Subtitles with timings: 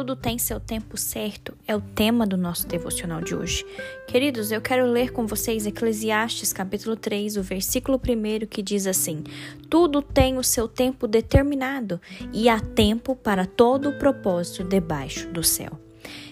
[0.00, 3.66] tudo tem seu tempo certo é o tema do nosso devocional de hoje.
[4.08, 9.22] Queridos, eu quero ler com vocês Eclesiastes capítulo 3, o versículo 1 que diz assim:
[9.68, 12.00] Tudo tem o seu tempo determinado
[12.32, 15.78] e há tempo para todo o propósito debaixo do céu.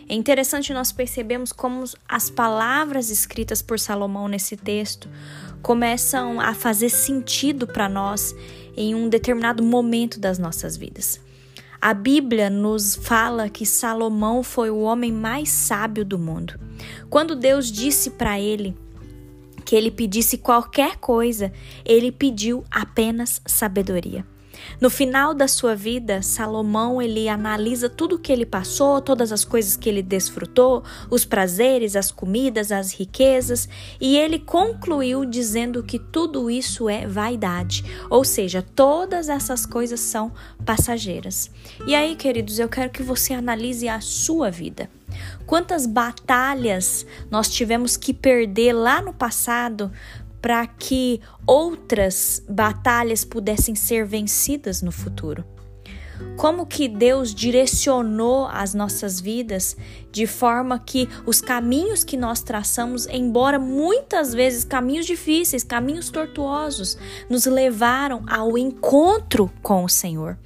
[0.09, 5.11] É interessante nós percebemos como as palavras escritas por Salomão nesse texto
[5.61, 8.35] começam a fazer sentido para nós
[8.75, 11.21] em um determinado momento das nossas vidas.
[11.81, 16.59] A Bíblia nos fala que Salomão foi o homem mais sábio do mundo.
[17.09, 18.77] Quando Deus disse para ele
[19.65, 21.53] que ele pedisse qualquer coisa,
[21.85, 24.27] ele pediu apenas sabedoria.
[24.81, 29.45] No final da sua vida, Salomão ele analisa tudo o que ele passou, todas as
[29.45, 33.69] coisas que ele desfrutou, os prazeres, as comidas, as riquezas,
[34.01, 40.33] e ele concluiu dizendo que tudo isso é vaidade, ou seja, todas essas coisas são
[40.65, 41.51] passageiras.
[41.87, 44.89] E aí, queridos, eu quero que você analise a sua vida.
[45.47, 49.91] Quantas batalhas nós tivemos que perder lá no passado
[50.41, 55.45] para que outras batalhas pudessem ser vencidas no futuro.
[56.37, 59.77] Como que Deus direcionou as nossas vidas
[60.11, 66.99] de forma que os caminhos que nós traçamos, embora muitas vezes caminhos difíceis, caminhos tortuosos,
[67.31, 70.37] nos levaram ao encontro com o Senhor.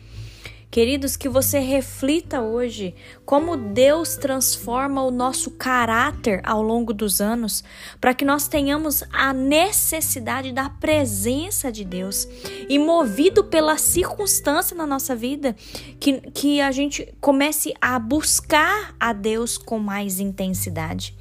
[0.72, 2.94] Queridos, que você reflita hoje
[3.26, 7.62] como Deus transforma o nosso caráter ao longo dos anos,
[8.00, 12.26] para que nós tenhamos a necessidade da presença de Deus
[12.70, 15.54] e, movido pela circunstância na nossa vida,
[16.00, 21.14] que, que a gente comece a buscar a Deus com mais intensidade.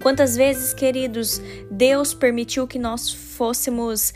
[0.00, 4.12] Quantas vezes, queridos, Deus permitiu que nós fôssemos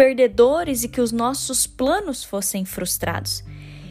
[0.00, 3.44] perdedores e que os nossos planos fossem frustrados.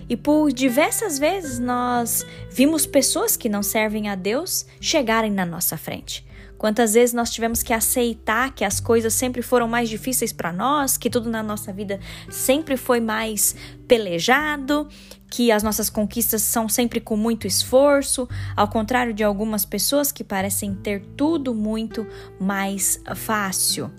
[0.09, 5.78] E por diversas vezes nós vimos pessoas que não servem a Deus chegarem na nossa
[5.78, 6.25] frente.
[6.57, 10.97] Quantas vezes nós tivemos que aceitar que as coisas sempre foram mais difíceis para nós,
[10.97, 13.55] que tudo na nossa vida sempre foi mais
[13.88, 14.89] pelejado,
[15.29, 20.23] que as nossas conquistas são sempre com muito esforço, ao contrário de algumas pessoas que
[20.23, 22.07] parecem ter tudo muito
[22.39, 23.91] mais fácil.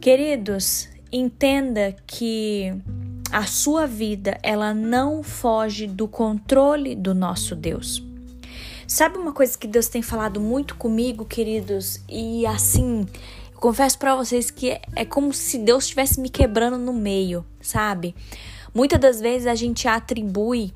[0.00, 2.74] Queridos, entenda que
[3.32, 8.02] a sua vida ela não foge do controle do nosso Deus.
[8.86, 12.00] Sabe uma coisa que Deus tem falado muito comigo, queridos?
[12.08, 13.04] E assim,
[13.52, 18.14] eu confesso para vocês que é como se Deus estivesse me quebrando no meio, sabe?
[18.72, 20.72] Muitas das vezes a gente atribui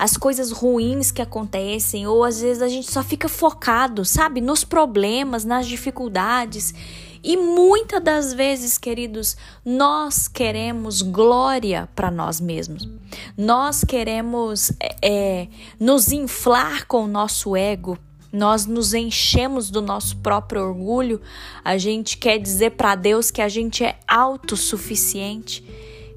[0.00, 4.64] as coisas ruins que acontecem, ou às vezes a gente só fica focado, sabe, nos
[4.64, 6.72] problemas, nas dificuldades.
[7.22, 12.88] E muitas das vezes, queridos, nós queremos glória para nós mesmos.
[13.36, 14.72] Nós queremos
[15.02, 15.48] é,
[15.78, 17.98] nos inflar com o nosso ego.
[18.32, 21.20] Nós nos enchemos do nosso próprio orgulho.
[21.64, 25.62] A gente quer dizer para Deus que a gente é autossuficiente.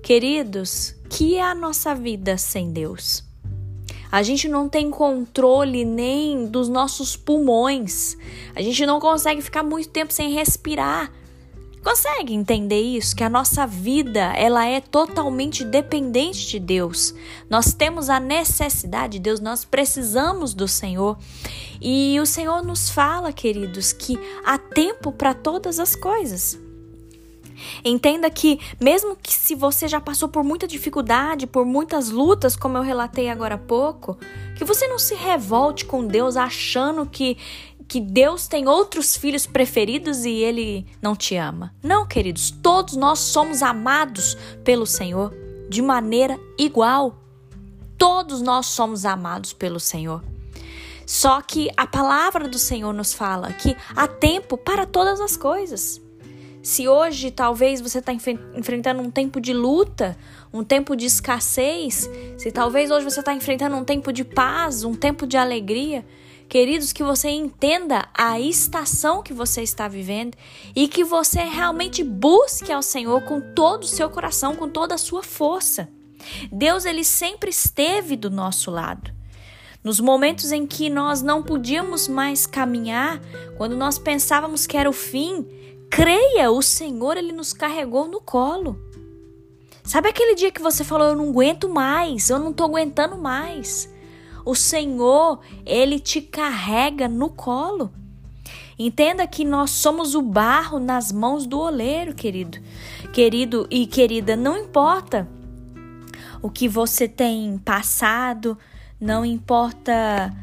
[0.02, 3.33] Queridos, que é a nossa vida sem Deus?
[4.14, 8.16] A gente não tem controle nem dos nossos pulmões.
[8.56, 11.12] A gente não consegue ficar muito tempo sem respirar.
[11.84, 13.16] Consegue entender isso?
[13.16, 17.16] Que a nossa vida ela é totalmente dependente de Deus.
[17.50, 21.18] Nós temos a necessidade de Deus, nós precisamos do Senhor.
[21.82, 26.63] E o Senhor nos fala, queridos, que há tempo para todas as coisas.
[27.84, 32.78] Entenda que, mesmo que se você já passou por muita dificuldade, por muitas lutas, como
[32.78, 34.18] eu relatei agora há pouco,
[34.56, 37.38] que você não se revolte com Deus achando que
[37.86, 41.76] que Deus tem outros filhos preferidos e ele não te ama.
[41.84, 45.34] Não, queridos, todos nós somos amados pelo Senhor
[45.70, 47.18] de maneira igual.
[47.98, 50.24] Todos nós somos amados pelo Senhor.
[51.06, 56.02] Só que a palavra do Senhor nos fala que há tempo para todas as coisas.
[56.64, 60.18] Se hoje talvez você está enfrentando um tempo de luta,
[60.54, 64.96] um tempo de escassez, se talvez hoje você está enfrentando um tempo de paz, um
[64.96, 66.06] tempo de alegria,
[66.48, 70.38] queridos, que você entenda a estação que você está vivendo
[70.74, 74.98] e que você realmente busque ao Senhor com todo o seu coração, com toda a
[74.98, 75.90] sua força.
[76.50, 79.12] Deus ele sempre esteve do nosso lado.
[79.84, 83.20] Nos momentos em que nós não podíamos mais caminhar,
[83.58, 85.46] quando nós pensávamos que era o fim,
[85.96, 88.80] Creia, o Senhor ele nos carregou no colo.
[89.84, 93.88] Sabe aquele dia que você falou eu não aguento mais, eu não tô aguentando mais.
[94.44, 97.94] O Senhor, ele te carrega no colo.
[98.78, 102.58] Entenda que nós somos o barro nas mãos do oleiro, querido.
[103.14, 105.30] Querido e querida, não importa
[106.42, 108.58] o que você tem passado,
[109.00, 110.34] não importa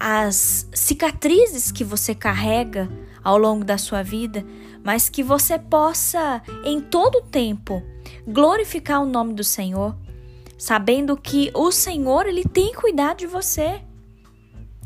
[0.00, 2.88] as cicatrizes que você carrega
[3.22, 4.46] ao longo da sua vida,
[4.86, 7.82] mas que você possa em todo tempo
[8.24, 9.96] glorificar o nome do Senhor,
[10.56, 13.82] sabendo que o Senhor ele tem cuidado de você.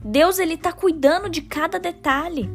[0.02, 2.50] Deus ele está cuidando de cada detalhe.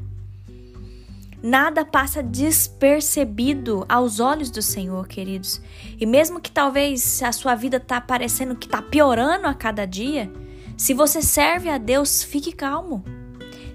[1.44, 5.62] Nada passa despercebido aos olhos do Senhor, queridos.
[6.00, 10.34] E mesmo que talvez a sua vida tá parecendo que tá piorando a cada dia,
[10.76, 13.04] se você serve a Deus, fique calmo.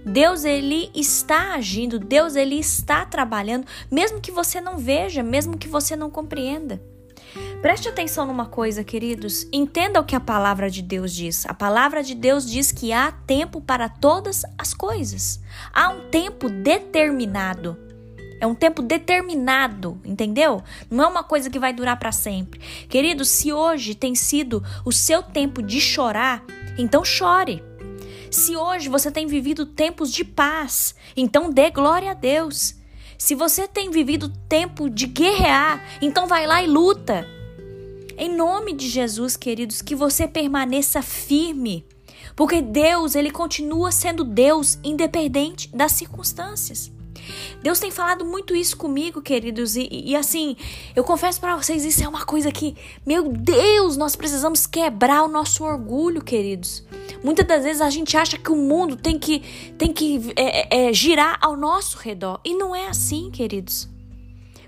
[0.04, 5.68] Deus ele está agindo, Deus ele está trabalhando, mesmo que você não veja, mesmo que
[5.68, 6.80] você não compreenda.
[7.62, 9.46] Preste atenção numa coisa, queridos.
[9.52, 11.44] Entenda o que a palavra de Deus diz.
[11.46, 15.40] A palavra de Deus diz que há tempo para todas as coisas.
[15.72, 17.76] Há um tempo determinado.
[18.40, 20.62] É um tempo determinado, entendeu?
[20.90, 22.58] Não é uma coisa que vai durar para sempre.
[22.88, 26.42] Queridos, se hoje tem sido o seu tempo de chorar,
[26.78, 27.62] então chore.
[28.30, 32.76] Se hoje você tem vivido tempos de paz, então dê glória a Deus.
[33.18, 37.26] Se você tem vivido tempo de guerrear, então vai lá e luta.
[38.16, 41.84] Em nome de Jesus, queridos, que você permaneça firme,
[42.36, 46.92] porque Deus, ele continua sendo Deus independente das circunstâncias.
[47.62, 50.56] Deus tem falado muito isso comigo, queridos, e, e assim,
[50.94, 55.28] eu confesso para vocês, isso é uma coisa que, meu Deus, nós precisamos quebrar o
[55.28, 56.84] nosso orgulho, queridos.
[57.22, 59.40] Muitas das vezes a gente acha que o mundo tem que,
[59.76, 62.40] tem que é, é, é, girar ao nosso redor.
[62.44, 63.88] E não é assim, queridos.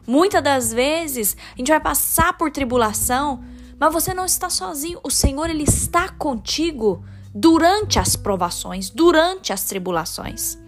[0.07, 3.43] Muitas das vezes a gente vai passar por tribulação,
[3.79, 5.01] mas você não está sozinho.
[5.03, 7.05] O Senhor ele está contigo
[7.35, 10.59] durante as provações, durante as tribulações.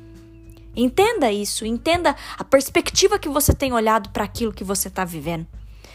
[0.77, 5.47] Entenda isso, entenda a perspectiva que você tem olhado para aquilo que você está vivendo.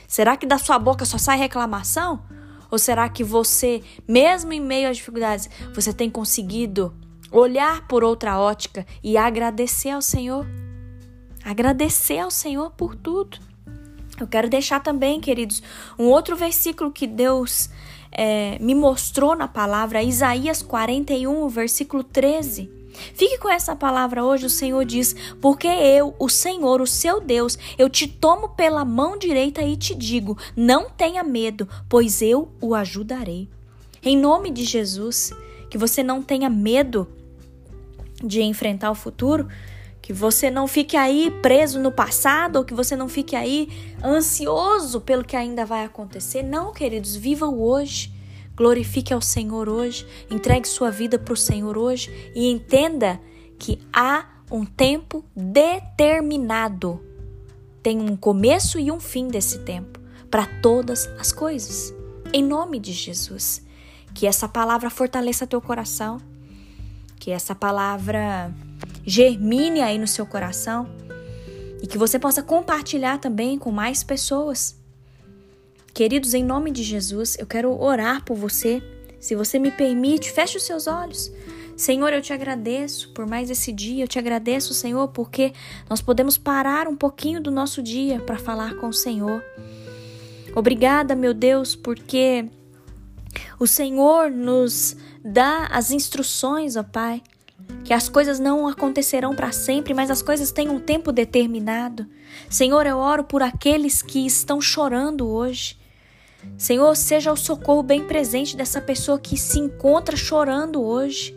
[0.07, 2.21] Será que da sua boca só sai reclamação?
[2.71, 6.94] Ou será que você, mesmo em meio às dificuldades, você tem conseguido
[7.31, 10.45] olhar por outra ótica e agradecer ao Senhor?
[11.44, 13.38] Agradecer ao Senhor por tudo.
[14.19, 15.63] Eu quero deixar também, queridos,
[15.98, 17.69] um outro versículo que Deus
[18.12, 22.78] é, me mostrou na palavra, Isaías 41, versículo 13.
[23.13, 27.57] Fique com essa palavra hoje, o Senhor diz: Porque eu, o Senhor, o seu Deus,
[27.77, 32.74] eu te tomo pela mão direita e te digo: Não tenha medo, pois eu o
[32.75, 33.47] ajudarei.
[34.01, 35.31] Em nome de Jesus,
[35.69, 37.07] que você não tenha medo
[38.24, 39.47] de enfrentar o futuro,
[40.01, 43.69] que você não fique aí preso no passado ou que você não fique aí
[44.03, 46.44] ansioso pelo que ainda vai acontecer.
[46.44, 48.12] Não, queridos, viva o hoje.
[48.59, 53.17] Glorifique ao Senhor hoje, entregue sua vida para o Senhor hoje e entenda
[53.57, 57.01] que há um tempo determinado.
[57.81, 59.97] Tem um começo e um fim desse tempo
[60.29, 61.94] para todas as coisas.
[62.33, 63.65] Em nome de Jesus,
[64.13, 66.17] que essa palavra fortaleça teu coração,
[67.17, 68.53] que essa palavra
[69.05, 70.85] germine aí no seu coração
[71.81, 74.77] e que você possa compartilhar também com mais pessoas
[75.94, 78.81] Queridos, em nome de Jesus, eu quero orar por você.
[79.19, 81.31] Se você me permite, feche os seus olhos.
[81.75, 84.03] Senhor, eu te agradeço por mais esse dia.
[84.03, 85.53] Eu te agradeço, Senhor, porque
[85.89, 89.44] nós podemos parar um pouquinho do nosso dia para falar com o Senhor.
[90.55, 92.46] Obrigada, meu Deus, porque
[93.60, 97.22] o Senhor nos dá as instruções, ó Pai,
[97.89, 102.05] que as coisas não acontecerão para sempre, mas as coisas têm um tempo determinado.
[102.48, 105.75] Senhor, eu oro por aqueles que estão chorando hoje.
[106.55, 111.36] Senhor, seja o socorro bem presente dessa pessoa que se encontra chorando hoje.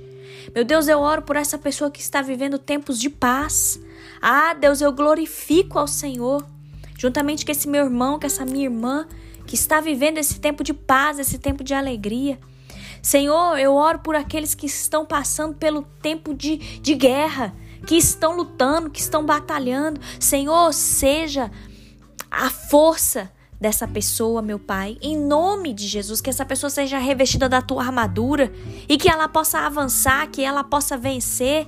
[0.54, 3.80] Meu Deus, eu oro por essa pessoa que está vivendo tempos de paz.
[4.21, 6.47] Ah, Deus, eu glorifico ao Senhor,
[6.99, 9.09] juntamente com esse meu irmão, com essa minha irmã,
[9.47, 12.38] que está vivendo esse tempo de paz, esse tempo de alegria.
[13.02, 17.52] Senhor, eu oro por aqueles que estão passando pelo tempo de, de guerra,
[17.85, 20.00] que estão lutando, que estão batalhando.
[20.21, 21.50] Senhor, seja
[22.30, 23.30] a força
[23.61, 27.82] dessa pessoa, meu Pai, em nome de Jesus, que essa pessoa seja revestida da tua
[27.82, 28.52] armadura
[28.88, 31.66] e que ela possa avançar, que ela possa vencer.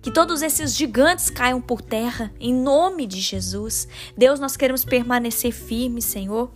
[0.00, 3.88] Que todos esses gigantes caiam por terra, em nome de Jesus.
[4.14, 6.52] Deus, nós queremos permanecer firmes, Senhor,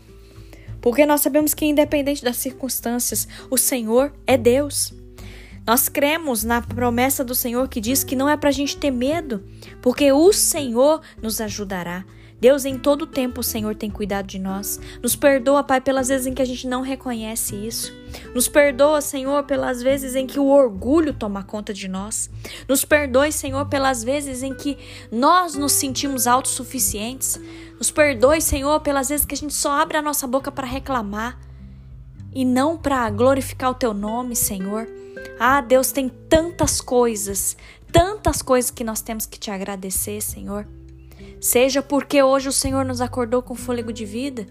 [0.81, 4.93] porque nós sabemos que, independente das circunstâncias, o Senhor é Deus.
[5.67, 8.91] Nós cremos na promessa do Senhor que diz que não é para a gente ter
[8.91, 9.45] medo,
[9.83, 12.05] porque o Senhor nos ajudará.
[12.41, 14.81] Deus, em todo tempo, o Senhor tem cuidado de nós.
[15.03, 17.93] Nos perdoa, Pai, pelas vezes em que a gente não reconhece isso.
[18.33, 22.31] Nos perdoa, Senhor, pelas vezes em que o orgulho toma conta de nós.
[22.69, 24.79] Nos perdoe, Senhor, pelas vezes em que
[25.11, 27.41] nós nos sentimos autossuficientes.
[27.77, 31.39] Nos perdoe, Senhor, pelas vezes que a gente só abre a nossa boca para reclamar
[32.33, 34.87] e não para glorificar o teu nome, Senhor.
[35.41, 37.57] Ah, Deus tem tantas coisas,
[37.91, 40.78] tantas coisas que nós temos que te agradecer, Senhor.
[41.41, 44.47] Seja porque hoje o Senhor nos acordou com fôlego de vida,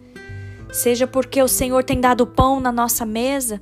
[0.72, 3.62] seja porque o Senhor tem dado pão na nossa mesa,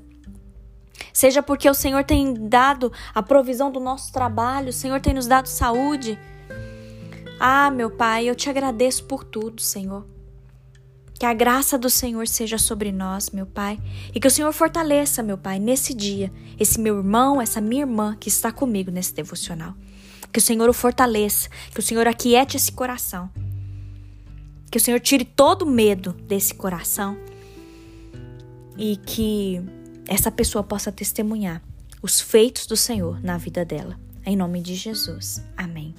[1.12, 5.28] seja porque o Senhor tem dado a provisão do nosso trabalho, o Senhor tem nos
[5.28, 6.20] dado saúde.
[7.40, 10.15] Ah, meu Pai, eu te agradeço por tudo, Senhor.
[11.18, 13.80] Que a graça do Senhor seja sobre nós, meu Pai,
[14.14, 18.18] e que o Senhor fortaleça, meu Pai, nesse dia, esse meu irmão, essa minha irmã
[18.20, 19.74] que está comigo nesse devocional.
[20.32, 23.30] Que o Senhor o fortaleça, que o Senhor aquiete esse coração.
[24.70, 27.18] Que o Senhor tire todo o medo desse coração
[28.78, 29.62] e que
[30.06, 31.62] essa pessoa possa testemunhar
[32.02, 33.98] os feitos do Senhor na vida dela.
[34.26, 35.42] Em nome de Jesus.
[35.56, 35.96] Amém.